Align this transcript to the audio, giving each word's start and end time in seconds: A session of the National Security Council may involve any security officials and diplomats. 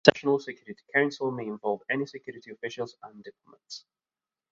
A 0.07 0.09
session 0.09 0.29
of 0.29 0.33
the 0.33 0.37
National 0.39 0.39
Security 0.39 0.83
Council 0.95 1.29
may 1.31 1.45
involve 1.45 1.81
any 1.87 2.07
security 2.07 2.49
officials 2.49 2.97
and 3.03 3.23
diplomats. 3.23 3.85